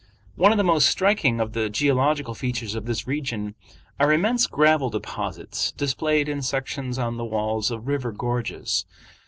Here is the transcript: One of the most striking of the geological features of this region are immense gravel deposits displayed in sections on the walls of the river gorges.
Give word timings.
One 0.33 0.51
of 0.51 0.57
the 0.57 0.63
most 0.63 0.87
striking 0.89 1.39
of 1.39 1.53
the 1.53 1.69
geological 1.69 2.33
features 2.33 2.73
of 2.73 2.87
this 2.87 3.05
region 3.05 3.53
are 3.99 4.11
immense 4.11 4.47
gravel 4.47 4.89
deposits 4.89 5.73
displayed 5.73 6.27
in 6.27 6.41
sections 6.41 6.97
on 6.97 7.17
the 7.17 7.23
walls 7.23 7.69
of 7.69 7.81
the 7.85 7.91
river 7.91 8.11
gorges. 8.11 8.85